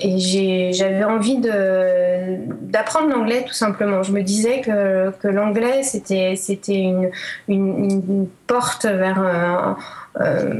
et 0.00 0.72
j'avais 0.72 1.04
envie 1.04 1.38
d'apprendre 1.38 3.08
l'anglais 3.08 3.44
tout 3.46 3.54
simplement. 3.54 4.02
Je 4.02 4.12
me 4.12 4.22
disais 4.22 4.60
que, 4.60 5.28
l'anglais 5.28 5.82
c'était 5.82 6.34
une, 7.48 8.28
porte 8.46 8.86
vers... 8.86 9.76
Euh, 10.20 10.54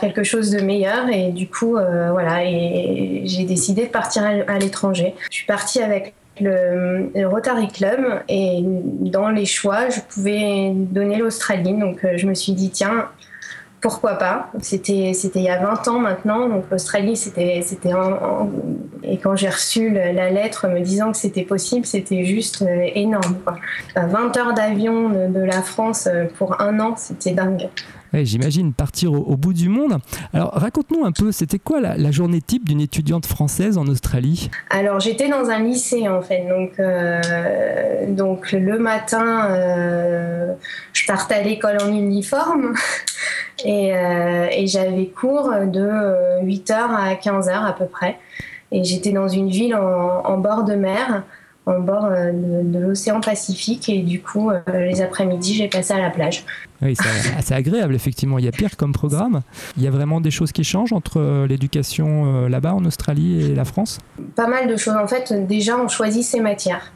quelque 0.00 0.22
chose 0.22 0.50
de 0.50 0.60
meilleur 0.60 1.08
et 1.10 1.30
du 1.30 1.46
coup 1.46 1.72
voilà 1.72 2.44
et 2.44 3.22
j'ai 3.24 3.44
décidé 3.44 3.82
de 3.82 3.90
partir 3.90 4.24
à 4.24 4.58
l'étranger. 4.58 5.14
Je 5.30 5.36
suis 5.36 5.46
partie 5.46 5.82
avec 5.82 6.14
le, 6.40 7.26
Rotary 7.26 7.68
Club 7.68 8.22
et 8.28 8.60
dans 8.62 9.28
les 9.28 9.46
choix, 9.46 9.90
je 9.90 10.00
pouvais 10.00 10.72
donner 10.74 11.16
l'Australie. 11.16 11.74
Donc 11.74 12.04
euh, 12.04 12.16
je 12.16 12.26
me 12.26 12.34
suis 12.34 12.52
dit, 12.52 12.70
tiens, 12.70 13.08
pourquoi 13.82 14.14
pas 14.14 14.50
C'était 14.60 15.12
c'était 15.12 15.40
il 15.40 15.44
y 15.44 15.50
a 15.50 15.60
20 15.60 15.88
ans 15.88 15.98
maintenant, 15.98 16.48
donc 16.48 16.64
l'Australie 16.70 17.16
c'était 17.16 17.60
c'était 17.62 17.90
et 19.02 19.18
quand 19.18 19.36
j'ai 19.36 19.48
reçu 19.48 19.90
la 19.90 20.30
lettre 20.30 20.68
me 20.68 20.80
disant 20.80 21.10
que 21.10 21.18
c'était 21.18 21.42
possible, 21.42 21.84
c'était 21.84 22.24
juste 22.24 22.62
euh, 22.62 22.88
énorme. 22.94 23.36
20 23.96 24.36
heures 24.36 24.54
d'avion 24.54 25.10
de, 25.10 25.40
la 25.40 25.60
France 25.62 26.06
euh, 26.06 26.26
pour 26.38 26.60
un 26.60 26.78
an, 26.78 26.94
c'était 26.96 27.32
dingue. 27.32 27.68
J'imagine 28.14 28.74
partir 28.74 29.12
au, 29.12 29.36
bout 29.36 29.54
du 29.54 29.68
monde. 29.68 29.98
Alors 30.34 30.52
raconte-nous 30.52 31.04
un 31.04 31.12
peu, 31.12 31.32
c'était 31.32 31.58
quoi 31.58 31.80
la, 31.80 32.10
journée 32.10 32.42
type 32.42 32.68
d'une 32.68 32.80
étudiante 32.80 33.24
française 33.24 33.78
en 33.78 33.86
Australie? 33.86 34.50
Alors 34.68 35.00
j'étais 35.00 35.28
dans 35.28 35.48
un 35.48 35.60
lycée 35.60 36.08
en 36.08 36.20
fait, 36.20 36.46
donc, 36.46 36.78
euh, 36.78 37.20
donc 38.08 38.52
le 38.52 38.78
matin 38.78 39.46
euh, 39.50 40.52
je 40.92 41.06
partais 41.06 41.34
à 41.36 41.42
l'école 41.42 41.78
en 41.80 41.88
uniforme 41.88 42.74
et, 43.64 43.94
euh, 43.94 44.48
et 44.50 44.66
j'avais 44.66 45.06
cours 45.06 45.50
de 45.50 46.42
8h 46.44 46.72
à 46.72 47.14
15h 47.14 47.50
à 47.50 47.72
peu 47.72 47.86
près. 47.86 48.18
Et 48.70 48.84
j'étais 48.84 49.12
dans 49.12 49.28
une 49.28 49.50
ville 49.50 49.74
en, 49.74 50.22
en 50.24 50.38
bord 50.38 50.64
de 50.64 50.74
mer 50.74 51.22
en 51.64 51.78
bord 51.78 52.08
de, 52.10 52.78
l'océan 52.78 53.20
Pacifique 53.20 53.88
et 53.88 54.00
du 54.02 54.20
coup 54.20 54.50
les 54.66 55.00
après-midi 55.00 55.54
j'ai 55.54 55.68
passé 55.68 55.94
à 55.94 56.00
la 56.00 56.10
plage. 56.10 56.44
Oui, 56.82 56.96
c'est 57.40 57.54
agréable, 57.54 57.94
effectivement. 57.94 58.38
Il 58.38 58.44
y 58.44 58.48
a 58.48 58.52
pire 58.52 58.76
comme 58.76 58.92
programme. 58.92 59.42
Il 59.76 59.82
y 59.82 59.86
a 59.86 59.90
vraiment 59.90 60.20
des 60.20 60.30
choses 60.30 60.52
qui 60.52 60.64
changent 60.64 60.92
entre 60.92 61.20
euh, 61.20 61.46
l'éducation 61.46 62.26
euh, 62.26 62.48
là-bas 62.48 62.74
en 62.74 62.84
Australie 62.84 63.44
et 63.44 63.54
la 63.54 63.64
France? 63.64 64.00
Pas 64.34 64.48
mal 64.48 64.66
de 64.68 64.76
choses. 64.76 64.96
En 64.96 65.06
fait, 65.06 65.32
déjà, 65.46 65.78
on 65.78 65.88
choisit 65.88 66.24
ses 66.24 66.40
matières. 66.40 66.92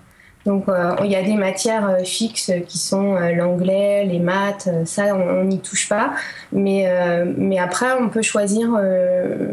Donc 0.46 0.68
euh, 0.68 0.94
il 1.04 1.10
y 1.10 1.16
a 1.16 1.22
des 1.22 1.34
matières 1.34 1.88
euh, 1.88 2.04
fixes 2.04 2.52
qui 2.68 2.78
sont 2.78 3.16
euh, 3.16 3.32
l'anglais, 3.32 4.04
les 4.04 4.20
maths, 4.20 4.68
ça 4.84 5.14
on 5.14 5.44
n'y 5.44 5.58
touche 5.58 5.88
pas. 5.88 6.12
Mais, 6.52 6.88
mais 7.36 7.58
après 7.58 7.92
on 8.00 8.08
peut 8.08 8.22
choisir 8.22 8.70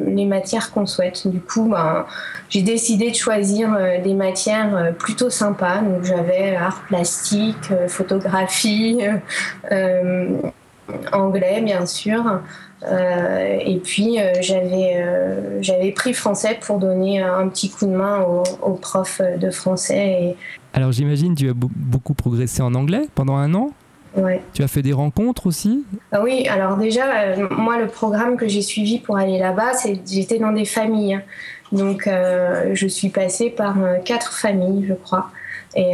les 0.06 0.26
matières 0.26 0.72
qu'on 0.72 0.86
souhaite. 0.86 1.28
Du 1.28 1.42
coup 1.42 1.68
ben, 1.70 2.06
j'ai 2.50 2.62
décidé 2.62 3.10
de 3.10 3.16
choisir 3.16 3.76
des 4.04 4.14
matières 4.14 4.94
plutôt 4.98 5.30
sympas. 5.30 5.80
Donc 5.80 6.04
j'avais 6.04 6.56
art 6.56 6.84
plastique, 6.88 7.72
photographie, 7.88 9.00
anglais 11.12 11.62
bien 11.62 11.86
sûr. 11.88 12.42
et 12.86 13.82
puis 13.84 14.20
j'avais 14.42 15.92
pris 15.92 16.14
français 16.14 16.58
pour 16.62 16.78
donner 16.78 17.22
un 17.22 17.48
petit 17.50 17.70
coup 17.72 17.88
de 17.88 17.96
main 17.96 18.24
aux, 18.62 18.74
profs 18.76 19.22
de 19.22 19.50
français 19.50 20.36
alors 20.74 20.92
j'imagine 20.92 21.36
tu 21.36 21.50
as 21.50 21.54
beaucoup 21.56 22.14
progressé 22.14 22.62
en 22.62 22.74
anglais 22.76 23.08
pendant 23.16 23.36
un 23.36 23.54
an 23.54 23.72
Ouais. 24.16 24.42
Tu 24.54 24.64
as 24.64 24.68
fait 24.68 24.82
des 24.82 24.94
rencontres 24.94 25.48
aussi? 25.48 25.86
Ah 26.12 26.22
Oui, 26.22 26.48
alors 26.48 26.78
déjà, 26.78 27.22
euh, 27.22 27.48
moi, 27.50 27.80
le 27.80 27.88
programme 27.88 28.38
que 28.38 28.48
j'ai 28.48 28.62
suivi 28.62 29.00
pour 29.00 29.18
aller 29.18 29.40
là-bas, 29.40 29.74
c'est 29.74 30.00
j'étais 30.08 30.38
dans 30.38 30.52
des 30.52 30.66
familles. 30.66 31.20
Donc, 31.72 32.06
euh, 32.06 32.72
je 32.76 32.88
suis 32.88 33.10
passée 33.10 33.50
par 33.50 33.82
euh, 33.84 33.96
quatre 34.06 34.34
familles, 34.34 34.86
je 34.88 34.94
crois. 34.94 35.32
Et, 35.76 35.94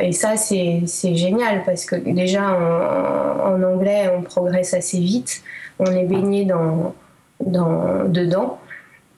et 0.00 0.10
ça, 0.10 0.36
c'est 0.36 1.14
génial 1.14 1.62
parce 1.64 1.84
que 1.84 1.94
déjà, 1.94 2.42
en, 2.42 3.52
en, 3.52 3.62
anglais, 3.62 4.10
on 4.18 4.22
progresse 4.22 4.74
assez 4.74 4.98
vite. 4.98 5.44
On 5.78 5.86
est 5.86 6.06
baigné 6.06 6.44
dans, 6.44 6.92
dans, 7.38 8.02
dedans. 8.08 8.58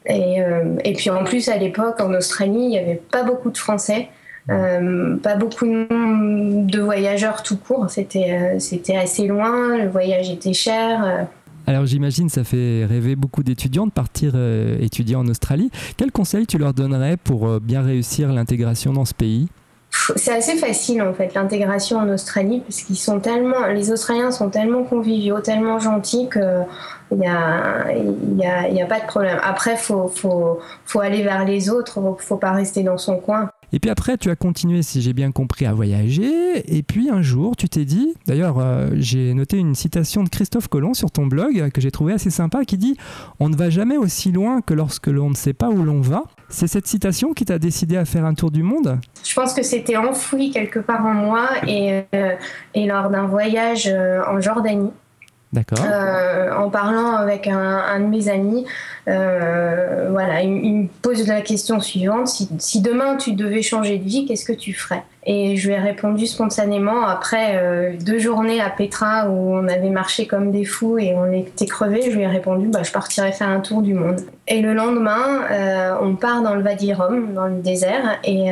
Et, 0.05 0.41
et 0.85 0.93
puis 0.93 1.09
en 1.09 1.25
plus, 1.25 1.49
à 1.49 1.57
l'époque, 1.57 2.03
en 2.03 2.13
Australie, 2.13 2.65
il 2.65 2.69
n'y 2.69 2.79
avait 2.79 3.01
pas 3.11 3.23
beaucoup 3.23 3.51
de 3.51 3.57
Français. 3.57 4.11
Euh, 4.50 5.16
pas 5.16 5.37
beaucoup 5.37 5.66
de 5.66 6.81
voyageurs 6.81 7.43
tout 7.43 7.56
court. 7.56 7.88
C'était, 7.88 8.32
euh, 8.32 8.59
c'était 8.59 8.97
assez 8.97 9.27
loin, 9.27 9.78
le 9.78 9.88
voyage 9.88 10.31
était 10.31 10.53
cher. 10.53 11.05
Euh. 11.05 11.22
Alors 11.66 11.87
j'imagine 11.87 12.28
ça 12.28 12.44
fait 12.44 12.84
rêver 12.84 13.16
beaucoup 13.16 13.43
d'étudiants 13.43 13.87
de 13.87 13.91
partir 13.91 14.34
étudier 14.81 15.16
en 15.16 15.27
Australie. 15.28 15.71
Quel 15.97 16.12
conseil 16.12 16.47
tu 16.47 16.59
leur 16.59 16.75
donnerais 16.75 17.16
pour 17.16 17.59
bien 17.59 17.81
réussir 17.81 18.31
l'intégration 18.34 18.93
dans 18.93 19.06
ce 19.06 19.15
pays? 19.15 19.49
C'est 20.16 20.34
assez 20.34 20.56
facile 20.59 21.00
en 21.00 21.15
fait 21.15 21.32
l'intégration 21.32 21.97
en 21.97 22.09
Australie 22.11 22.61
parce 22.61 22.82
qu'ils 22.82 22.99
sont 22.99 23.19
tellement, 23.19 23.66
les 23.69 23.93
Australiens 23.93 24.31
sont 24.31 24.50
tellement 24.50 24.82
conviviaux, 24.84 25.41
tellement 25.41 25.78
gentils 25.78 26.28
que 26.28 26.65
il 27.11 27.19
n'y 27.19 27.26
a, 27.26 27.93
y 27.93 28.44
a, 28.44 28.69
y 28.69 28.82
a, 28.82 28.87
pas 28.87 29.00
de 29.00 29.06
problème. 29.06 29.38
Après, 29.43 29.76
faut, 29.76 30.09
faut, 30.09 30.59
faut 30.84 31.00
aller 31.00 31.22
vers 31.22 31.44
les 31.44 31.71
autres, 31.71 32.00
faut 32.19 32.37
pas 32.37 32.53
rester 32.53 32.82
dans 32.82 32.99
son 32.99 33.19
coin. 33.19 33.50
Et 33.75 33.81
puis 33.81 33.91
après, 33.91 34.17
tu 34.17 34.31
as 34.31 34.37
continué, 34.37 34.83
si 34.83 35.03
j'ai 35.03 35.12
bien 35.12 35.33
compris, 35.33 35.67
à 35.67 35.73
voyager. 35.73 36.77
Et 36.77 36.85
puis 36.85 37.11
un 37.11 37.23
jour, 37.23 37.57
tu 37.57 37.69
t'es 37.69 37.85
dit, 37.85 38.15
d'ailleurs, 38.25 38.61
euh, 38.61 38.91
j'ai 38.95 39.35
noté 39.35 39.59
une 39.59 39.75
citation 39.75 40.23
de 40.23 40.29
Christophe 40.29 40.69
Colomb 40.69 40.95
sur 40.95 41.11
ton 41.11 41.27
blog 41.27 41.73
que 41.73 41.81
j'ai 41.81 41.91
trouvé 41.91 42.12
assez 42.12 42.31
sympa, 42.31 42.65
qui 42.65 42.79
dit 42.79 42.97
On 43.41 43.49
ne 43.49 43.57
va 43.57 43.71
jamais 43.71 43.97
aussi 43.97 44.31
loin 44.31 44.61
que 44.61 44.75
lorsque 44.75 45.09
l'on 45.09 45.29
ne 45.29 45.35
sait 45.35 45.55
pas 45.55 45.71
où 45.71 45.83
l'on 45.83 46.01
va. 46.01 46.23
C'est 46.49 46.69
cette 46.69 46.87
citation 46.87 47.33
qui 47.33 47.47
t'a 47.47 47.59
décidé 47.59 47.97
à 47.97 48.05
faire 48.05 48.25
un 48.25 48.35
tour 48.35 48.53
du 48.53 48.62
monde? 48.62 49.01
Je 49.25 49.35
pense 49.35 49.53
que 49.55 49.65
c'était 49.65 49.97
enfoui 49.97 50.53
quelque 50.53 50.79
part 50.79 51.05
en 51.05 51.15
moi 51.15 51.49
et, 51.67 52.05
euh, 52.15 52.37
lors 52.77 53.11
d'un 53.11 53.27
voyage 53.27 53.89
euh, 53.89 54.21
en 54.31 54.41
Jordanie. 54.41 54.93
Euh, 55.57 56.55
en 56.57 56.71
parlant 56.71 57.17
avec 57.17 57.47
un, 57.47 58.01
de 58.01 58.07
mes 58.07 58.29
amis, 58.29 58.65
euh, 59.09 60.09
voilà, 60.11 60.43
il, 60.43 60.75
me 60.75 60.87
pose 61.03 61.27
la 61.27 61.41
question 61.43 61.81
suivante 61.81 62.29
si, 62.59 62.81
demain 62.81 63.17
tu 63.17 63.33
devais 63.33 63.63
changer 63.63 63.99
de 63.99 64.05
vie, 64.05 64.27
qu'est-ce 64.27 64.45
que 64.45 64.53
tu 64.53 64.73
ferais? 64.73 65.03
Et 65.27 65.57
je 65.57 65.69
lui 65.69 65.75
ai 65.75 65.79
répondu 65.79 66.27
spontanément 66.27 67.07
après 67.07 67.57
euh, 67.57 67.93
deux 67.99 68.19
journées 68.19 68.61
à 68.61 68.69
Petra 68.69 69.31
où 69.31 69.55
on 69.55 69.69
avait 69.69 69.89
marché 69.89 70.27
comme 70.27 70.51
des 70.51 70.65
fous 70.65 70.99
et 70.99 71.15
on 71.15 71.33
était 71.33 71.65
crevés. 71.65 72.11
Je 72.11 72.17
lui 72.17 72.23
ai 72.23 72.27
répondu 72.27 72.69
bah, 72.69 72.83
je 72.83 72.93
partirais 72.93 73.33
faire 73.33 73.49
un 73.49 73.61
tour 73.61 73.81
du 73.81 73.95
monde. 73.95 74.21
Et 74.47 74.61
le 74.61 74.75
lendemain, 74.75 75.97
on 76.03 76.17
part 76.17 76.43
dans 76.43 76.55
le 76.55 76.62
Wadi 76.62 76.93
Rum, 76.93 77.33
dans 77.35 77.47
le 77.47 77.62
désert, 77.62 78.19
et, 78.25 78.50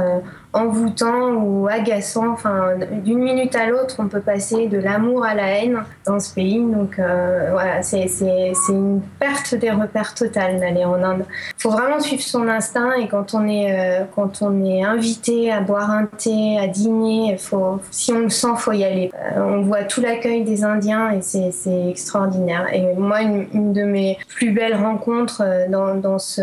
envoûtant 0.53 1.33
ou 1.33 1.67
agaçant. 1.67 2.31
Enfin, 2.31 2.75
d'une 3.03 3.19
minute 3.19 3.55
à 3.55 3.67
l'autre, 3.67 3.95
on 3.99 4.07
peut 4.07 4.21
passer 4.21 4.67
de 4.67 4.77
l'amour 4.77 5.25
à 5.25 5.33
la 5.33 5.59
haine 5.59 5.83
dans 6.05 6.19
ce 6.19 6.33
pays. 6.33 6.59
Donc 6.59 6.99
euh, 6.99 7.49
voilà, 7.51 7.81
c'est 7.81 8.07
une 8.69 9.01
perte 9.19 9.55
des 9.55 9.71
repères 9.71 10.13
totales 10.13 10.59
d'aller 10.59 10.85
en 10.85 11.03
Inde. 11.03 11.25
Faut 11.63 11.69
vraiment 11.69 12.01
suivre 12.01 12.21
son 12.21 12.49
instinct 12.49 12.91
et 12.99 13.07
quand 13.07 13.33
on 13.33 13.47
est, 13.47 13.71
euh, 13.71 14.03
quand 14.13 14.41
on 14.41 14.65
est 14.65 14.83
invité 14.83 15.49
à 15.49 15.61
boire 15.61 15.89
un 15.91 16.07
thé, 16.07 16.59
à 16.59 16.67
dîner, 16.67 17.37
faut, 17.37 17.79
si 17.89 18.11
on 18.11 18.19
le 18.19 18.29
sent, 18.29 18.49
faut 18.57 18.73
y 18.73 18.83
aller. 18.83 19.11
Euh, 19.15 19.39
on 19.39 19.61
voit 19.61 19.83
tout 19.85 20.01
l'accueil 20.01 20.43
des 20.43 20.65
Indiens 20.65 21.11
et 21.11 21.21
c'est 21.21 21.89
extraordinaire. 21.89 22.67
Et 22.73 22.93
moi, 22.97 23.21
une, 23.21 23.71
de 23.71 23.83
mes 23.83 24.17
plus 24.27 24.51
belles 24.51 24.75
rencontres 24.75 25.41
dans, 25.69 25.95
dans 25.95 26.19
ce, 26.19 26.41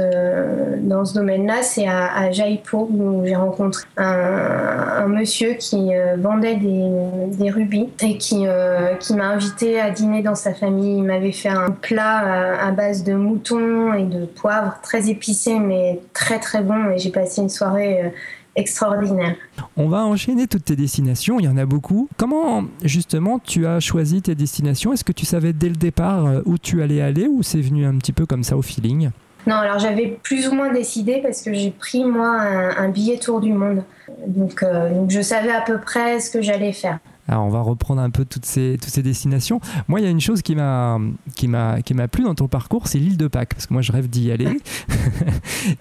dans 0.78 1.04
ce 1.04 1.12
domaine-là, 1.12 1.62
c'est 1.64 1.86
à, 1.86 2.16
à 2.16 2.30
Jaipur 2.30 2.88
où 2.90 3.22
j'ai 3.26 3.36
rencontré 3.36 3.84
un, 3.98 5.06
monsieur 5.06 5.52
qui 5.54 5.94
euh, 5.94 6.16
vendait 6.18 6.56
des, 6.56 7.50
rubis 7.50 7.90
et 8.00 8.16
qui, 8.16 8.46
euh, 8.46 8.94
qui 8.94 9.14
m'a 9.14 9.26
invité 9.26 9.80
à 9.80 9.90
dîner 9.90 10.22
dans 10.22 10.34
sa 10.34 10.54
famille. 10.54 10.98
Il 10.98 11.04
m'avait 11.04 11.32
fait 11.32 11.50
un 11.50 11.70
plat 11.70 12.56
à, 12.58 12.70
base 12.70 13.04
de 13.04 13.12
mouton 13.12 13.92
et 13.92 14.04
de 14.04 14.24
poivre 14.24 14.78
très 14.82 15.09
épicé 15.10 15.58
mais 15.58 16.00
très 16.12 16.38
très 16.38 16.62
bon 16.62 16.90
et 16.90 16.98
j'ai 16.98 17.10
passé 17.10 17.42
une 17.42 17.48
soirée 17.48 18.04
euh, 18.04 18.08
extraordinaire. 18.56 19.36
On 19.76 19.88
va 19.88 20.04
enchaîner 20.04 20.46
toutes 20.46 20.64
tes 20.64 20.76
destinations, 20.76 21.38
il 21.38 21.44
y 21.44 21.48
en 21.48 21.56
a 21.56 21.66
beaucoup. 21.66 22.08
Comment 22.16 22.64
justement 22.82 23.38
tu 23.38 23.66
as 23.66 23.80
choisi 23.80 24.22
tes 24.22 24.34
destinations? 24.34 24.92
Est-ce 24.92 25.04
que 25.04 25.12
tu 25.12 25.26
savais 25.26 25.52
dès 25.52 25.68
le 25.68 25.76
départ 25.76 26.42
où 26.46 26.58
tu 26.58 26.82
allais 26.82 27.00
aller 27.00 27.26
ou 27.26 27.42
c'est 27.42 27.60
venu 27.60 27.86
un 27.86 27.96
petit 27.98 28.12
peu 28.12 28.26
comme 28.26 28.42
ça 28.42 28.56
au 28.56 28.62
feeling? 28.62 29.10
Non, 29.46 29.56
alors 29.56 29.78
j'avais 29.78 30.18
plus 30.22 30.48
ou 30.48 30.54
moins 30.54 30.72
décidé 30.72 31.20
parce 31.22 31.42
que 31.42 31.54
j'ai 31.54 31.70
pris 31.70 32.04
moi 32.04 32.40
un, 32.76 32.88
billet 32.88 33.18
tour 33.18 33.40
du 33.40 33.52
monde. 33.52 33.82
Donc, 34.26 34.62
euh, 34.62 34.92
donc, 34.92 35.10
je 35.10 35.20
savais 35.20 35.50
à 35.50 35.62
peu 35.62 35.78
près 35.78 36.20
ce 36.20 36.30
que 36.30 36.42
j'allais 36.42 36.72
faire. 36.72 36.98
Alors 37.30 37.44
on 37.44 37.48
va 37.48 37.60
reprendre 37.60 38.02
un 38.02 38.10
peu 38.10 38.24
toutes 38.24 38.44
ces, 38.44 38.76
toutes 38.80 38.90
ces 38.90 39.04
destinations. 39.04 39.60
Moi, 39.86 40.00
il 40.00 40.02
y 40.02 40.06
a 40.06 40.10
une 40.10 40.20
chose 40.20 40.42
qui 40.42 40.56
m'a 40.56 40.98
qui 41.36 41.46
m'a 41.46 41.80
qui 41.80 41.94
m'a 41.94 42.08
plu 42.08 42.24
dans 42.24 42.34
ton 42.34 42.48
parcours, 42.48 42.88
c'est 42.88 42.98
l'île 42.98 43.16
de 43.16 43.28
Pâques, 43.28 43.54
parce 43.54 43.68
que 43.68 43.72
moi 43.72 43.82
je 43.82 43.92
rêve 43.92 44.08
d'y 44.08 44.32
aller. 44.32 44.46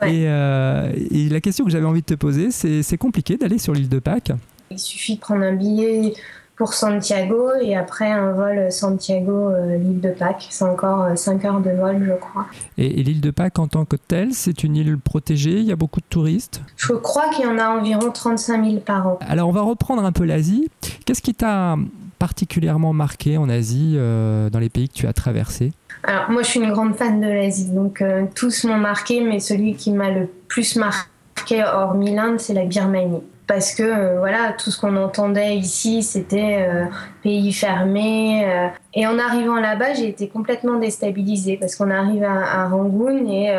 et, 0.03 0.27
euh, 0.27 0.93
et, 1.09 1.27
la 1.27 1.41
question 1.41 1.65
que 1.65 1.71
j'avais 1.71 1.87
envie 1.87 2.01
de 2.01 2.05
te 2.05 2.13
poser, 2.13 2.51
c'est 2.51 2.83
c'est 2.83 2.99
compliqué 2.99 3.35
d'aller 3.37 3.57
sur 3.57 3.73
l'île 3.73 3.89
de 3.89 3.97
Pâques? 3.97 4.31
Il 4.69 4.77
suffit 4.77 5.15
de 5.15 5.21
prendre 5.21 5.41
un 5.41 5.55
billet 5.55 6.13
pour 6.59 6.73
Santiago 6.73 7.51
et 7.61 7.77
après 7.77 8.11
un 8.11 8.33
vol 8.33 8.69
Santiago-l'île 8.69 10.01
euh, 10.05 10.09
de 10.09 10.13
Pâques. 10.13 10.47
C'est 10.49 10.65
encore 10.65 11.17
5 11.17 11.43
euh, 11.43 11.47
heures 11.47 11.61
de 11.61 11.71
vol, 11.71 12.05
je 12.05 12.13
crois. 12.19 12.47
Et, 12.77 13.01
l'île 13.01 13.21
de 13.21 13.31
Pâques 13.31 13.59
en 13.59 13.67
tant 13.67 13.85
que 13.85 13.95
telle, 13.95 14.33
c'est 14.33 14.65
une 14.65 14.75
île 14.75 14.97
protégée 14.97 15.59
Il 15.59 15.63
y 15.63 15.71
a 15.71 15.77
beaucoup 15.77 16.01
de 16.01 16.05
touristes? 16.09 16.61
Je 16.75 16.91
crois 16.91 17.29
qu'il 17.29 17.45
y 17.45 17.47
en 17.47 17.57
a 17.57 17.69
environ 17.69 18.11
35 18.11 18.65
000 18.65 18.77
par 18.81 19.07
an. 19.07 19.19
Alors 19.21 19.47
on 19.47 19.53
va 19.53 19.61
reprendre 19.61 20.03
un 20.03 20.11
peu 20.11 20.25
l'Asie. 20.25 20.69
Qu'est-ce 21.05 21.21
qui 21.21 21.33
t'a 21.33 21.77
particulièrement 22.19 22.91
marqué 22.91 23.37
en 23.37 23.47
Asie, 23.47 23.93
euh, 23.95 24.49
dans 24.49 24.59
les 24.59 24.69
pays 24.69 24.89
que 24.89 24.93
tu 24.95 25.07
as 25.07 25.13
traversés? 25.13 25.71
Alors 26.03 26.29
moi 26.29 26.41
je 26.41 26.49
suis 26.49 26.59
une 26.59 26.71
grande 26.71 26.93
fan 26.97 27.21
de 27.21 27.27
l'Asie, 27.27 27.71
donc 27.71 28.03
tous 28.35 28.65
m'ont 28.65 28.77
marqué, 28.77 29.21
mais 29.21 29.39
celui 29.39 29.75
qui 29.75 29.93
m'a 29.93 30.09
le 30.09 30.27
plus 30.49 30.75
marqué 30.75 31.63
hors 31.63 31.93
Milan, 31.93 32.35
c'est 32.37 32.53
la 32.53 32.65
Birmanie 32.65 33.23
parce 33.49 33.73
que 33.73 33.81
euh, 33.81 34.19
voilà 34.19 34.53
tout 34.53 34.69
ce 34.69 34.79
qu'on 34.79 34.95
entendait 34.95 35.57
ici 35.57 36.03
c'était 36.03 36.67
euh, 36.69 36.85
pays 37.23 37.51
fermé 37.51 38.45
euh. 38.45 38.67
et 38.93 39.07
en 39.07 39.17
arrivant 39.17 39.59
là-bas 39.59 39.95
j'ai 39.95 40.07
été 40.07 40.29
complètement 40.29 40.77
déstabilisée 40.77 41.57
parce 41.57 41.75
qu'on 41.75 41.89
arrive 41.89 42.23
à, 42.23 42.67
Rangoon 42.67 43.27
et 43.27 43.51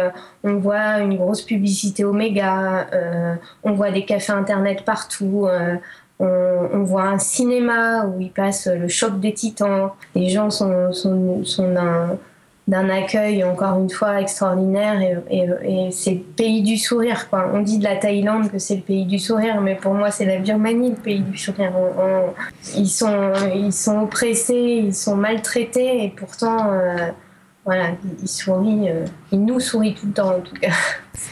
on 0.44 0.58
voit 0.58 1.00
une 1.00 1.16
grosse 1.16 1.42
publicité 1.42 2.04
Omega 2.04 2.86
on 3.64 3.72
voit 3.72 3.90
des 3.90 4.04
cafés 4.04 4.32
internet 4.32 4.84
partout 4.84 5.48
on, 6.20 6.82
voit 6.84 7.04
un 7.04 7.18
cinéma 7.18 8.06
où 8.06 8.20
il 8.20 8.30
passe 8.30 8.68
le 8.68 8.86
choc 8.86 9.18
des 9.18 9.34
titans 9.34 9.90
les 10.14 10.28
gens 10.28 10.50
sont, 10.50 10.92
sont, 10.92 11.44
sont 11.44 11.72
d'un 11.72 12.16
d'un 12.70 12.88
accueil 12.88 13.42
encore 13.42 13.80
une 13.80 13.90
fois 13.90 14.20
extraordinaire 14.20 15.00
et, 15.00 15.16
et, 15.62 15.90
c'est 15.90 16.14
le 16.14 16.20
pays 16.20 16.62
du 16.62 16.78
sourire 16.78 17.28
quoi. 17.28 17.50
On 17.52 17.62
dit 17.62 17.78
de 17.78 17.84
la 17.84 17.96
Thaïlande 17.96 18.48
que 18.48 18.60
c'est 18.60 18.76
le 18.76 18.82
pays 18.82 19.06
du 19.06 19.18
sourire, 19.18 19.60
mais 19.60 19.74
pour 19.74 19.92
moi 19.92 20.12
c'est 20.12 20.24
la 20.24 20.38
Birmanie 20.38 20.90
le 20.90 20.94
pays 20.94 21.20
du 21.20 21.36
sourire. 21.36 21.72
ils 22.76 22.88
sont 22.88 23.32
ils 23.56 23.72
sont 23.72 24.02
oppressés, 24.02 24.82
ils 24.84 24.94
sont 24.94 25.16
maltraités 25.16 26.04
et 26.04 26.10
pourtant 26.10 26.70
euh, 26.70 27.08
voilà 27.64 27.88
ils 28.22 28.28
sourient, 28.28 28.88
euh, 28.88 29.04
ils 29.32 29.44
nous 29.44 29.58
sourient 29.58 29.94
tout 29.94 30.06
le 30.06 30.12
temps 30.12 30.36
en 30.36 30.40
tout 30.40 30.54
cas. 30.54 30.72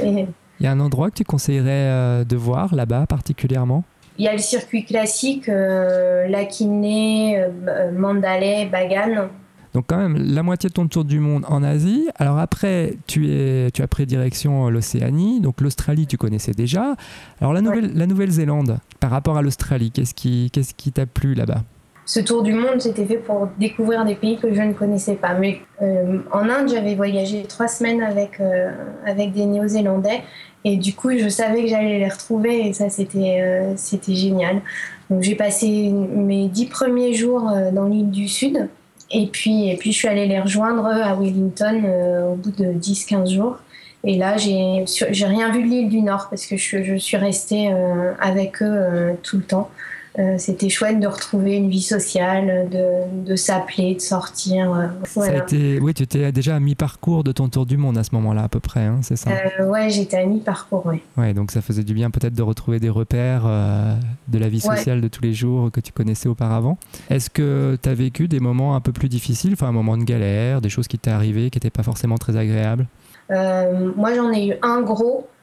Il 0.61 0.65
y 0.65 0.67
a 0.67 0.73
un 0.73 0.81
endroit 0.81 1.09
que 1.11 1.15
tu 1.15 1.25
conseillerais 1.25 1.71
euh, 1.71 2.25
de 2.25 2.35
voir 2.35 2.75
là-bas 2.75 3.07
particulièrement? 3.07 3.85
Il 4.19 4.25
y 4.25 4.29
a 4.29 4.33
le 4.33 4.39
circuit 4.39 4.85
classique, 4.85 5.47
Lakiné, 5.47 7.47
Mandalay, 7.93 8.67
Bagan 8.67 9.29
donc 9.75 9.85
quand 9.87 9.99
même 9.99 10.17
la 10.17 10.43
moitié 10.43 10.69
de 10.69 10.75
ton 10.75 10.87
tour 10.89 11.05
du 11.05 11.21
monde 11.21 11.45
en 11.49 11.63
Asie. 11.63 12.09
Alors 12.17 12.39
après, 12.39 12.95
tu, 13.07 13.31
es, 13.31 13.71
tu 13.73 13.83
as 13.83 13.89
pris 13.89 14.07
direction 14.07 14.71
l'Océanie, 14.71 15.41
donc 15.41 15.61
l'Australie 15.61 16.07
tu 16.07 16.17
connaissais 16.17 16.53
déjà. 16.53 16.95
Alors 17.41 17.53
la, 17.53 17.61
nouvelle, 17.61 17.93
la 17.95 18.07
Nouvelle-Zélande, 18.07 18.79
par 19.01 19.11
rapport 19.11 19.37
à 19.37 19.43
l'Australie, 19.43 19.91
qu'est-ce 19.91 20.15
qui 20.15 20.51
qu'est-ce 20.53 20.75
qui 20.75 20.93
t'a 20.93 21.07
plu 21.07 21.35
là-bas? 21.35 21.63
Ce 22.09 22.21
tour 22.21 22.43
du 22.43 22.55
monde, 22.55 22.81
c'était 22.81 23.05
fait 23.05 23.19
pour 23.19 23.51
découvrir 23.59 24.07
des 24.07 24.15
pays 24.15 24.39
que 24.39 24.55
je 24.55 24.63
ne 24.63 24.73
connaissais 24.73 25.17
pas. 25.17 25.35
Mais 25.35 25.61
euh, 25.83 26.21
en 26.33 26.49
Inde, 26.49 26.71
j'avais 26.71 26.95
voyagé 26.95 27.43
trois 27.43 27.69
semaines 27.69 28.01
avec, 28.01 28.41
euh, 28.41 28.71
avec 29.05 29.33
des 29.33 29.45
Néo-Zélandais. 29.45 30.23
Et 30.65 30.79
du 30.79 30.95
coup, 30.95 31.11
je 31.11 31.29
savais 31.29 31.65
que 31.65 31.69
j'allais 31.69 31.99
les 31.99 32.09
retrouver. 32.09 32.67
Et 32.67 32.73
ça, 32.73 32.89
c'était 32.89 33.43
euh, 33.43 33.75
c'était 33.77 34.15
génial. 34.15 34.63
Donc, 35.11 35.23
j'ai 35.23 35.35
passé 35.35 35.93
mes 35.93 36.49
dix 36.49 36.65
premiers 36.65 37.13
jours 37.13 37.53
dans 37.75 37.85
l'île 37.85 38.11
du 38.11 38.27
Sud. 38.27 38.71
Et 39.11 39.27
puis, 39.27 39.71
et 39.71 39.77
puis, 39.77 39.93
je 39.93 39.99
suis 39.99 40.09
allée 40.09 40.27
les 40.27 40.41
rejoindre 40.41 40.87
à 40.87 41.15
Wellington 41.15 41.83
euh, 41.85 42.33
au 42.33 42.35
bout 42.35 42.51
de 42.51 42.73
10-15 42.73 43.35
jours. 43.35 43.59
Et 44.05 44.17
là, 44.17 44.37
j'ai 44.37 44.85
rien 45.27 45.51
vu 45.51 45.63
de 45.63 45.69
l'île 45.69 45.89
du 45.89 46.03
Nord 46.03 46.29
parce 46.31 46.47
que 46.47 46.57
je, 46.57 46.83
je 46.83 46.97
suis 46.97 47.17
restée 47.17 47.73
euh, 47.73 48.13
avec 48.21 48.63
eux 48.63 48.67
euh, 48.67 49.15
tout 49.23 49.39
le 49.39 49.43
temps. 49.43 49.71
Euh, 50.19 50.35
c'était 50.37 50.69
chouette 50.69 50.99
de 50.99 51.07
retrouver 51.07 51.55
une 51.57 51.71
vie 51.71 51.83
sociale, 51.83 52.69
de, 52.71 53.25
de 53.25 53.37
s'appeler, 53.37 53.95
de 53.95 54.01
sortir. 54.01 54.73
Euh, 54.73 55.79
oui, 55.81 55.95
tu 55.95 56.03
étais 56.03 56.33
déjà 56.33 56.57
à 56.57 56.61
mi-parcours 56.61 57.23
de 57.23 57.31
ton 57.31 57.49
tour 57.49 57.67
du 57.67 57.77
monde 57.77 57.97
à 57.97 58.03
ce 58.03 58.15
moment-là, 58.17 58.43
à 58.43 58.49
peu 58.49 58.59
près, 58.59 58.81
hein, 58.81 58.99
c'est 59.03 59.15
ça? 59.17 59.31
Euh, 59.31 59.67
Ouais, 59.69 59.91
j'étais 59.91 60.17
à 60.17 60.27
mi-parcours, 60.27 60.83
oui. 60.87 61.01
Ouais, 61.17 61.35
donc 61.35 61.53
ça 61.53 61.63
faisait 61.63 61.85
du 61.85 61.95
bien 61.95 62.11
peut-être 62.11 62.35
de 62.35 62.43
retrouver 62.43 62.81
des 62.81 62.89
repères 62.91 63.45
de 63.45 64.39
la 64.39 64.49
vie 64.49 64.61
sociale 64.61 65.01
de 65.01 65.09
tous 65.09 65.23
les 65.23 65.35
jours 65.35 65.71
que 65.71 65.81
tu 65.81 65.93
connaissais 65.93 66.29
auparavant. 66.29 66.79
Est-ce 67.11 67.31
que 67.31 67.79
tu 67.81 67.89
as 67.89 67.95
vécu 67.95 68.27
des 68.27 68.41
moments 68.41 68.75
un 68.75 68.81
peu 68.81 68.93
plus 68.93 69.09
difficiles, 69.09 69.53
enfin 69.53 69.69
un 69.69 69.73
moment 69.73 69.97
de 69.97 70.05
galère, 70.05 70.61
des 70.61 70.69
choses 70.69 70.89
qui 70.89 70.99
t'étaient 70.99 71.15
arrivées 71.15 71.51
qui 71.51 71.57
n'étaient 71.59 71.71
pas 71.71 71.83
forcément 71.85 72.19
très 72.19 72.37
agréables? 72.37 72.87
Moi, 73.31 74.15
j'en 74.17 74.33
ai 74.33 74.49
eu 74.49 74.55
un 74.63 74.81
gros 74.83 75.27
euh, 75.29 75.38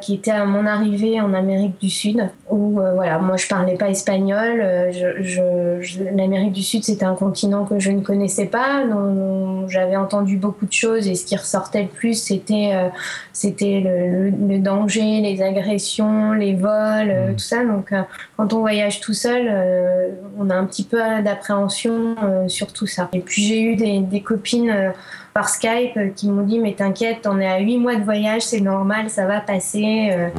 qui 0.00 0.14
était 0.14 0.30
à 0.30 0.44
mon 0.44 0.66
arrivée 0.66 1.20
en 1.20 1.34
Amérique 1.34 1.78
du 1.80 1.90
Sud, 1.90 2.28
où 2.50 2.80
euh, 2.80 2.94
voilà, 2.94 3.18
moi 3.18 3.36
je 3.36 3.46
parlais 3.46 3.74
pas 3.74 3.88
espagnol. 3.88 4.64
L'Amérique 6.14 6.52
du 6.52 6.62
Sud, 6.62 6.84
c'était 6.84 7.04
un 7.04 7.14
continent 7.14 7.64
que 7.64 7.78
je 7.78 7.90
ne 7.90 8.00
connaissais 8.00 8.46
pas, 8.46 8.84
dont 8.84 9.68
j'avais 9.68 9.96
entendu 9.96 10.36
beaucoup 10.36 10.66
de 10.66 10.72
choses, 10.72 11.06
et 11.08 11.14
ce 11.14 11.24
qui 11.26 11.36
ressortait 11.36 11.82
le 11.82 11.88
plus, 11.88 12.14
c'était 12.14 12.72
c'était 13.32 13.80
le, 13.80 14.30
le, 14.30 14.58
danger, 14.58 15.20
les 15.20 15.42
agressions, 15.42 16.32
les 16.32 16.54
vols, 16.54 17.08
mmh. 17.08 17.32
tout 17.32 17.38
ça. 17.38 17.64
Donc 17.64 17.92
quand 18.36 18.52
on 18.52 18.60
voyage 18.60 19.00
tout 19.00 19.14
seul, 19.14 19.52
on 20.38 20.50
a 20.50 20.54
un 20.54 20.64
petit 20.64 20.84
peu 20.84 20.98
d'appréhension 21.22 22.16
sur 22.48 22.72
tout 22.72 22.86
ça. 22.86 23.08
Et 23.12 23.20
puis 23.20 23.42
j'ai 23.42 23.60
eu 23.62 23.76
des, 23.76 24.00
des 24.00 24.20
copines 24.20 24.92
par 25.36 25.50
Skype 25.50 25.98
euh, 25.98 26.08
qui 26.16 26.30
m'ont 26.30 26.44
dit 26.44 26.58
mais 26.58 26.72
t'inquiète, 26.72 27.26
on 27.26 27.38
est 27.38 27.46
à 27.46 27.58
8 27.58 27.76
mois 27.76 27.96
de 27.96 28.02
voyage, 28.02 28.40
c'est 28.40 28.60
normal, 28.60 29.10
ça 29.10 29.26
va 29.26 29.40
passer. 29.40 30.08
Euh. 30.10 30.30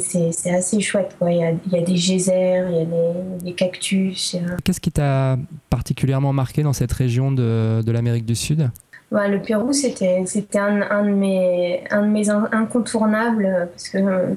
c'est 0.00 0.50
assez 0.50 0.80
chouette. 0.80 1.16
Il, 1.22 1.36
y 1.36 1.44
a, 1.44 1.80
des 1.80 1.94
geysers, 1.94 2.66
il 2.68 2.76
y 2.76 2.82
a 2.82 3.38
des, 3.42 3.52
cactus. 3.54 4.36
Qu'est-ce 4.62 4.80
qui 4.80 4.92
t'a 4.92 5.38
particulièrement 5.70 6.34
marqué 6.34 6.62
dans 6.62 6.74
cette 6.74 6.92
région 6.92 7.32
de 7.32 7.90
l'Amérique 7.90 8.26
du 8.26 8.34
Sud? 8.34 8.70
Le 9.10 9.38
Pérou, 9.38 9.72
c'était 9.72 10.24
un, 10.54 10.82
un, 10.82 11.04
de 11.04 11.10
mes, 11.10 11.84
un 11.90 12.02
de 12.02 12.08
mes 12.08 12.28
incontournables, 12.28 13.68
parce 13.72 13.88
que 13.88 13.98
euh, 13.98 14.34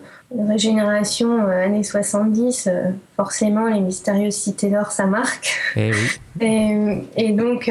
régénération 0.48 1.46
euh, 1.46 1.66
années 1.66 1.84
70, 1.84 2.70
forcément, 3.16 3.68
les 3.68 3.82
mystérieuses 3.82 4.36
cités 4.36 4.70
d'or, 4.70 4.92
ça 4.92 5.06
marque. 5.06 5.50
Eh 5.76 5.92
et, 6.40 7.04
et, 7.18 7.32
donc, 7.34 7.70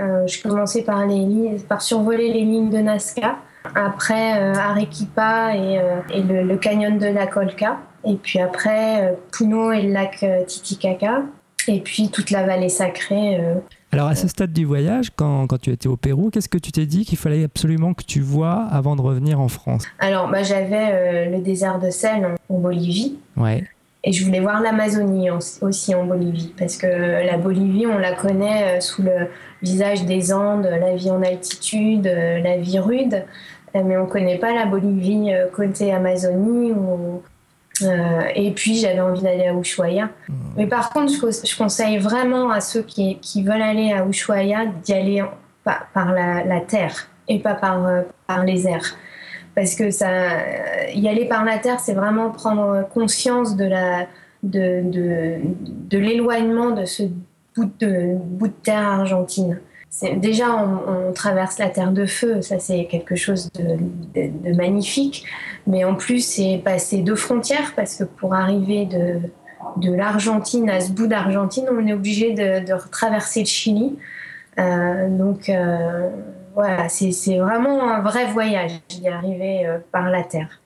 euh, 0.00 0.26
je 0.26 0.42
commençais 0.42 0.82
par, 0.82 1.06
les 1.06 1.56
par 1.68 1.82
survoler 1.82 2.32
les 2.32 2.40
lignes 2.40 2.70
de 2.70 2.78
Nazca, 2.78 3.36
après 3.74 4.40
euh, 4.40 4.54
Arequipa 4.54 5.54
et, 5.54 5.78
euh, 5.78 6.00
et 6.14 6.22
le, 6.22 6.56
canyon 6.56 6.98
de 6.98 7.06
la 7.06 7.26
Colca, 7.26 7.78
et 8.04 8.14
puis 8.14 8.38
après 8.38 9.16
Puno 9.32 9.72
et 9.72 9.82
le 9.82 9.92
lac 9.92 10.24
Titicaca, 10.46 11.22
et 11.66 11.80
puis 11.80 12.10
toute 12.10 12.30
la 12.30 12.44
vallée 12.44 12.68
sacrée. 12.68 13.40
Alors 13.92 14.08
à 14.08 14.14
ce 14.14 14.28
stade 14.28 14.52
du 14.52 14.64
voyage, 14.64 15.10
quand, 15.16 15.46
quand 15.46 15.58
tu 15.58 15.70
étais 15.70 15.88
au 15.88 15.96
Pérou, 15.96 16.30
qu'est-ce 16.30 16.48
que 16.48 16.58
tu 16.58 16.72
t'es 16.72 16.86
dit 16.86 17.04
qu'il 17.04 17.18
fallait 17.18 17.44
absolument 17.44 17.94
que 17.94 18.04
tu 18.04 18.20
vois 18.20 18.66
avant 18.70 18.96
de 18.96 19.00
revenir 19.00 19.40
en 19.40 19.48
France? 19.48 19.84
Alors 19.98 20.28
bah, 20.28 20.42
j'avais 20.42 21.30
le 21.30 21.40
désert 21.40 21.78
de 21.78 21.90
sel 21.90 22.36
en 22.48 22.58
Bolivie. 22.58 23.18
Ouais. 23.36 23.64
Et 24.04 24.12
je 24.12 24.24
voulais 24.24 24.40
voir 24.40 24.60
l'Amazonie 24.60 25.28
aussi 25.30 25.94
en 25.94 26.04
Bolivie, 26.04 26.54
parce 26.56 26.76
que 26.76 26.86
la 26.86 27.36
Bolivie, 27.36 27.86
on 27.86 27.98
la 27.98 28.12
connaît 28.12 28.80
sous 28.80 29.02
le 29.02 29.28
visage 29.60 30.04
des 30.04 30.32
Andes, 30.32 30.66
la 30.66 30.94
vie 30.94 31.10
en 31.10 31.22
altitude, 31.22 32.06
euh, 32.06 32.38
la 32.38 32.58
vie 32.58 32.78
rude, 32.78 33.24
euh, 33.74 33.82
mais 33.84 33.96
on 33.96 34.04
ne 34.04 34.08
connaît 34.08 34.38
pas 34.38 34.54
la 34.54 34.66
Bolivie 34.66 35.32
euh, 35.32 35.48
côté 35.48 35.92
Amazonie. 35.92 36.72
Et 38.34 38.52
puis 38.52 38.76
j'avais 38.76 39.00
envie 39.00 39.22
d'aller 39.22 39.46
à 39.46 39.54
Ushuaia. 39.54 40.06
Mmh. 40.06 40.34
Mais 40.56 40.66
par 40.66 40.90
contre, 40.90 41.12
je, 41.12 41.56
conseille 41.56 41.98
vraiment 41.98 42.50
à 42.50 42.60
ceux 42.60 42.82
qui, 42.82 43.42
veulent 43.42 43.62
aller 43.62 43.92
à 43.92 44.06
Ushuaia 44.06 44.66
d'y 44.66 44.92
aller 44.92 45.24
par, 45.64 46.12
la, 46.12 46.60
terre 46.60 47.08
et 47.28 47.38
pas 47.38 47.54
par, 47.54 47.86
par 48.26 48.44
les 48.44 48.66
airs. 48.66 48.96
Parce 49.54 49.74
que 49.74 49.90
ça, 49.90 50.08
y 50.94 51.08
aller 51.08 51.26
par 51.26 51.44
la 51.44 51.58
terre, 51.58 51.80
c'est 51.80 51.94
vraiment 51.94 52.30
prendre 52.30 52.88
conscience 52.88 53.56
de 53.56 53.64
la, 53.64 54.06
de, 54.42 54.82
de, 54.84 55.36
de 55.64 55.98
l'éloignement 55.98 56.70
de 56.70 56.84
ce 56.84 57.04
bout 57.56 57.70
de, 57.80 58.14
bout 58.16 58.48
de 58.48 58.52
terre 58.62 58.86
argentine. 58.86 59.60
Déjà, 60.16 60.54
on, 60.54 61.12
traverse 61.12 61.58
la 61.58 61.70
terre 61.70 61.92
de 61.92 62.06
feu, 62.06 62.42
ça 62.42 62.58
c'est 62.58 62.84
quelque 62.84 63.16
chose 63.16 63.50
de, 63.54 64.54
magnifique. 64.54 65.24
Mais 65.66 65.84
en 65.84 65.94
plus, 65.94 66.20
c'est 66.20 66.60
passer 66.62 66.98
deux 66.98 67.16
frontières 67.16 67.72
parce 67.74 67.96
que 67.96 68.04
pour 68.04 68.34
arriver 68.34 68.84
de, 68.86 69.20
de 69.76 69.92
l'Argentine 69.92 70.68
à 70.70 70.80
ce 70.80 70.92
bout 70.92 71.06
d'Argentine, 71.06 71.66
on 71.72 71.86
est 71.86 71.92
obligé 71.92 72.34
de, 72.34 72.62
traverser 72.90 73.40
le 73.40 73.46
Chili. 73.46 73.98
Euh, 74.58 75.08
donc 75.08 75.48
euh, 75.48 76.10
voilà, 76.54 76.88
c'est 76.88 77.38
vraiment 77.38 77.88
un 77.88 78.00
vrai 78.00 78.26
voyage 78.26 78.72
d'y 78.88 79.08
arriver 79.08 79.66
euh, 79.66 79.78
par 79.92 80.10
la 80.10 80.22
terre. 80.22 80.60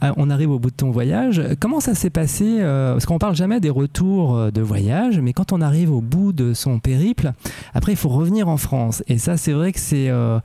Ah, 0.00 0.12
on 0.16 0.30
arrive 0.30 0.52
au 0.52 0.60
bout 0.60 0.70
de 0.70 0.76
ton 0.76 0.90
voyage. 0.90 1.42
Comment 1.58 1.80
ça 1.80 1.94
s'est 1.94 2.10
passé 2.10 2.58
euh, 2.60 2.92
Parce 2.92 3.04
qu'on 3.04 3.18
parle 3.18 3.34
jamais 3.34 3.58
des 3.58 3.70
retours 3.70 4.36
euh, 4.36 4.50
de 4.52 4.60
voyage, 4.60 5.18
mais 5.18 5.32
quand 5.32 5.52
on 5.52 5.60
arrive 5.60 5.90
au 5.92 6.00
bout 6.00 6.32
de 6.32 6.54
son 6.54 6.78
périple, 6.78 7.32
après 7.74 7.92
il 7.92 7.96
faut 7.96 8.08
revenir 8.08 8.48
en 8.48 8.58
France. 8.58 9.02
Et 9.08 9.18
ça, 9.18 9.36
c'est 9.36 9.52
vrai 9.52 9.72
que 9.72 9.80
c'est 9.80 10.08
euh, 10.08 10.38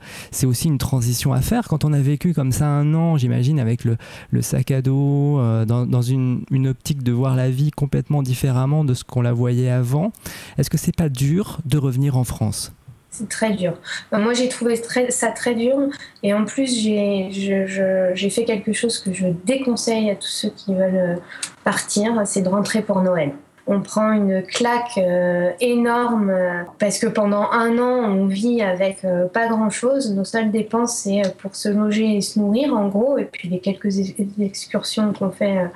aussi 0.44 0.66
une 0.66 0.78
transition 0.78 1.32
à 1.32 1.40
faire. 1.40 1.68
Quand 1.68 1.84
on 1.84 1.92
a 1.92 2.00
vécu 2.00 2.34
comme 2.34 2.50
ça 2.50 2.66
un 2.66 2.94
an, 2.94 3.16
j'imagine, 3.16 3.60
avec 3.60 3.84
le, 3.84 3.96
sac 4.42 4.72
à 4.72 4.82
dos, 4.82 5.38
dans, 5.66 5.86
dans 5.86 6.02
une, 6.02 6.44
une, 6.50 6.68
optique 6.68 7.02
de 7.02 7.12
voir 7.12 7.36
la 7.36 7.48
vie 7.48 7.70
complètement 7.70 8.22
différemment 8.22 8.84
de 8.84 8.94
ce 8.94 9.04
qu'on 9.04 9.22
la 9.22 9.32
voyait 9.32 9.70
avant, 9.70 10.12
est-ce 10.58 10.68
que 10.68 10.78
c'est 10.78 10.96
pas 10.96 11.08
dur 11.08 11.58
de 11.64 11.78
revenir 11.78 12.16
en 12.16 12.24
France? 12.24 12.72
C'est 13.14 13.28
très 13.28 13.52
dur. 13.52 13.74
moi, 14.12 14.32
j'ai 14.32 14.48
trouvé 14.48 14.74
ça 15.10 15.28
très 15.28 15.54
dur. 15.54 15.76
Et 16.22 16.34
en 16.34 16.44
plus, 16.44 16.76
j'ai 16.76 18.30
fait 18.30 18.44
quelque 18.44 18.72
chose 18.72 18.98
que 18.98 19.12
je 19.12 19.26
déconseille 19.44 20.10
à 20.10 20.16
tous 20.16 20.28
ceux 20.28 20.50
qui 20.50 20.74
veulent 20.74 20.96
euh, 20.96 21.16
partir, 21.62 22.22
c'est 22.24 22.42
de 22.42 22.48
rentrer 22.48 22.82
pour 22.82 23.00
Noël. 23.02 23.32
On 23.66 23.80
prend 23.80 24.12
une 24.12 24.42
claque 24.42 24.98
euh, 24.98 25.50
énorme 25.60 26.28
euh, 26.28 26.64
parce 26.78 26.98
que 26.98 27.06
pendant 27.06 27.50
un 27.50 27.78
an, 27.78 28.10
on 28.10 28.26
vit 28.26 28.60
avec 28.60 29.06
pas 29.32 29.46
grand-chose. 29.46 30.12
Nos 30.12 30.24
seules 30.24 30.50
dépenses, 30.50 30.98
c'est 30.98 31.22
pour 31.38 31.54
se 31.54 31.68
loger 31.68 32.16
et 32.16 32.20
se 32.20 32.38
nourrir, 32.38 32.74
en 32.74 32.88
gros, 32.88 33.16
et 33.16 33.24
puis 33.24 33.48
les 33.48 33.60
quelques 33.60 33.98
excursions 34.40 35.12
qu'on 35.12 35.30
fait 35.30 35.70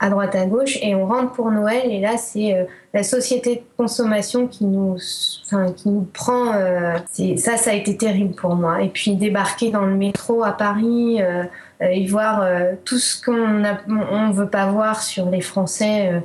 à 0.00 0.10
droite 0.10 0.34
à 0.34 0.46
gauche 0.46 0.78
et 0.80 0.94
on 0.94 1.06
rentre 1.06 1.32
pour 1.32 1.50
Noël 1.50 1.90
et 1.90 2.00
là 2.00 2.16
c'est 2.16 2.54
euh, 2.54 2.64
la 2.94 3.02
société 3.02 3.56
de 3.56 3.62
consommation 3.76 4.46
qui 4.46 4.64
nous 4.64 4.96
enfin, 5.44 5.72
qui 5.72 5.88
nous 5.88 6.06
prend 6.12 6.54
euh, 6.54 6.96
ça 7.36 7.56
ça 7.56 7.70
a 7.70 7.74
été 7.74 7.96
terrible 7.96 8.34
pour 8.34 8.54
moi. 8.54 8.82
Et 8.82 8.88
puis 8.88 9.16
débarquer 9.16 9.70
dans 9.70 9.86
le 9.86 9.96
métro 9.96 10.44
à 10.44 10.52
Paris 10.52 11.20
euh, 11.20 11.42
et 11.80 12.06
voir 12.06 12.46
tout 12.84 12.98
ce 12.98 13.22
qu'on 13.22 13.64
a, 13.64 13.78
on 13.88 14.30
veut 14.30 14.48
pas 14.48 14.66
voir 14.66 15.02
sur 15.02 15.30
les 15.30 15.40
Français 15.40 16.22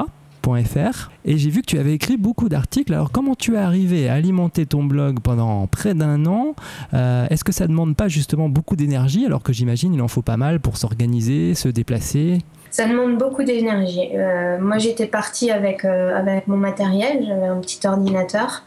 .fr, 0.45 1.11
et 1.25 1.39
j'ai 1.39 1.49
vu 1.49 1.63
que 1.63 1.67
tu 1.67 1.79
avais 1.79 1.95
écrit 1.95 2.19
beaucoup 2.19 2.51
d'articles. 2.51 2.93
Alors 2.93 3.11
comment 3.11 3.35
tu 3.35 3.55
es 3.55 3.59
arrivé 3.59 4.11
à 4.11 4.15
alimenter 4.15 4.67
ton 4.67 4.85
blog 4.85 5.19
pendant 5.21 5.67
près 5.67 5.95
d'un 5.95 6.27
an? 6.27 6.55
Euh, 6.93 7.27
Est-ce 7.31 7.45
que 7.45 7.51
ça 7.53 7.65
ne 7.65 7.71
demande 7.71 7.97
pas 7.97 8.09
justement 8.09 8.51
beaucoup 8.51 8.77
d'énergie 8.77 9.25
alors 9.25 9.43
que 9.43 9.55
j'imagine 9.55 9.95
il 9.95 10.03
en 10.03 10.09
faut 10.09 10.21
pas 10.23 10.37
mal 10.37 10.61
pour 10.61 10.77
s'organiser, 10.77 11.55
se 11.55 11.69
déplacer? 11.69 12.39
Ça 12.71 12.87
demande 12.87 13.17
beaucoup 13.17 13.43
d'énergie. 13.43 14.11
Euh, 14.15 14.61
moi, 14.61 14.77
j'étais 14.77 15.07
partie 15.07 15.51
avec, 15.51 15.85
avec 15.87 16.47
mon 16.47 16.59
matériel, 16.59 17.25
j'avais 17.27 17.47
un 17.47 17.61
petit 17.61 17.85
ordinateur. 17.87 18.65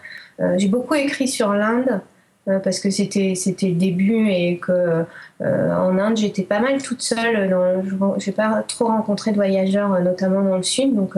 j'ai 0.57 0.69
beaucoup 0.69 0.95
écrit 0.95 1.27
sur 1.27 1.53
l'Inde, 1.53 2.01
parce 2.63 2.79
que 2.79 2.89
c'était 2.89 3.35
c'était 3.35 3.69
le 3.69 3.75
début 3.75 4.29
et 4.29 4.57
que 4.57 5.03
en 5.39 5.97
Inde 5.99 6.17
j'étais 6.17 6.43
pas 6.43 6.59
mal 6.59 6.81
toute 6.81 7.01
seule. 7.01 7.49
Dans, 7.49 8.17
j'ai 8.17 8.31
pas 8.31 8.63
trop 8.67 8.87
rencontré 8.87 9.31
de 9.31 9.35
voyageurs, 9.35 9.99
notamment 10.01 10.41
dans 10.41 10.57
le 10.57 10.63
sud, 10.63 10.95
donc 10.95 11.15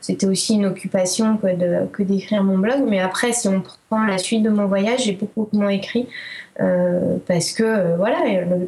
c'était 0.00 0.26
aussi 0.26 0.54
une 0.54 0.66
occupation 0.66 1.36
que 1.36 2.02
d'écrire 2.02 2.44
mon 2.44 2.58
blog. 2.58 2.84
Mais 2.88 3.00
après, 3.00 3.32
si 3.32 3.48
on 3.48 3.62
prend 3.88 4.04
la 4.04 4.18
suite 4.18 4.42
de 4.42 4.50
mon 4.50 4.66
voyage, 4.66 5.04
j'ai 5.04 5.12
beaucoup 5.12 5.48
moins 5.52 5.70
écrit 5.70 6.08
euh, 6.58 7.18
parce 7.28 7.52
que 7.52 7.62
euh, 7.62 7.96
voilà, 7.96 8.16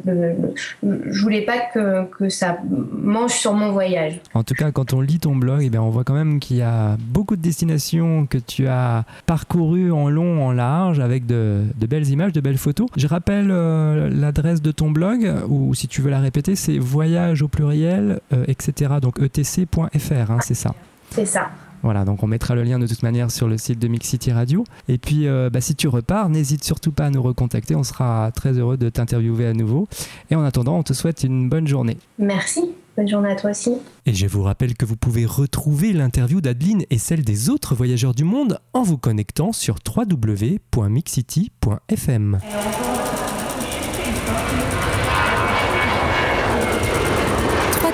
je 0.05 1.21
voulais 1.21 1.41
pas 1.41 1.57
que, 1.73 2.29
ça 2.29 2.59
mange 2.67 3.31
sur 3.31 3.53
mon 3.53 3.71
voyage. 3.71 4.19
En 4.35 4.43
tout 4.43 4.53
cas, 4.53 4.71
quand 4.71 4.93
on 4.93 5.01
lit 5.01 5.19
ton 5.19 5.35
blog, 5.35 5.61
eh 5.63 5.69
bien, 5.69 5.81
on 5.81 5.89
voit 5.89 6.03
quand 6.03 6.13
même 6.13 6.39
qu'il 6.39 6.57
y 6.57 6.61
a 6.61 6.97
beaucoup 6.99 7.35
de 7.35 7.41
destinations 7.41 8.27
que 8.27 8.37
tu 8.37 8.67
as 8.67 9.05
parcourues 9.25 9.91
en 9.91 10.09
long, 10.09 10.45
en 10.45 10.51
large, 10.51 10.99
avec 10.99 11.25
de, 11.25 11.63
belles 11.79 12.07
images, 12.09 12.31
de 12.31 12.41
belles 12.41 12.57
photos. 12.57 12.87
Je 12.95 13.07
rappelle 13.07 13.49
euh, 13.49 14.09
l'adresse 14.11 14.61
de 14.61 14.71
ton 14.71 14.88
blog, 14.91 15.31
ou 15.47 15.73
si 15.73 15.87
tu 15.87 16.01
veux 16.01 16.09
la 16.09 16.19
répéter, 16.19 16.55
c'est 16.55 16.77
voyage 16.77 17.41
au 17.41 17.47
pluriel, 17.47 18.19
etc. 18.47 18.95
Donc 19.01 19.19
etc.fr, 19.21 20.31
hein, 20.31 20.39
c'est 20.41 20.53
ça. 20.53 20.75
C'est 21.11 21.25
ça. 21.25 21.49
Voilà, 21.81 22.03
donc 22.03 22.23
on 22.23 22.27
mettra 22.27 22.55
le 22.55 22.63
lien 22.63 22.79
de 22.79 22.87
toute 22.87 23.03
manière 23.03 23.31
sur 23.31 23.47
le 23.47 23.57
site 23.57 23.79
de 23.79 23.87
Mix 23.87 24.07
City 24.07 24.31
Radio. 24.31 24.63
Et 24.87 24.97
puis, 24.97 25.27
euh, 25.27 25.49
bah, 25.49 25.61
si 25.61 25.75
tu 25.75 25.87
repars, 25.87 26.29
n'hésite 26.29 26.63
surtout 26.63 26.91
pas 26.91 27.05
à 27.05 27.09
nous 27.09 27.21
recontacter. 27.21 27.75
On 27.75 27.83
sera 27.83 28.31
très 28.33 28.53
heureux 28.53 28.77
de 28.77 28.89
t'interviewer 28.89 29.47
à 29.47 29.53
nouveau. 29.53 29.87
Et 30.29 30.35
en 30.35 30.43
attendant, 30.43 30.77
on 30.77 30.83
te 30.83 30.93
souhaite 30.93 31.23
une 31.23 31.49
bonne 31.49 31.67
journée. 31.67 31.97
Merci. 32.17 32.61
Bonne 32.97 33.07
journée 33.07 33.31
à 33.31 33.35
toi 33.35 33.51
aussi. 33.51 33.71
Et 34.05 34.13
je 34.13 34.27
vous 34.27 34.43
rappelle 34.43 34.75
que 34.75 34.85
vous 34.85 34.97
pouvez 34.97 35.25
retrouver 35.25 35.93
l'interview 35.93 36.41
d'Adeline 36.41 36.83
et 36.89 36.97
celle 36.97 37.23
des 37.23 37.49
autres 37.49 37.75
voyageurs 37.75 38.13
du 38.13 38.25
monde 38.25 38.59
en 38.73 38.83
vous 38.83 38.97
connectant 38.97 39.53
sur 39.53 39.77
www.mixcity.fm. 39.95 42.39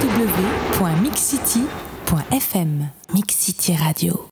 www.mixcity.fm 0.05 2.91
Mix 3.13 3.35
City 3.35 3.75
Radio. 3.75 4.23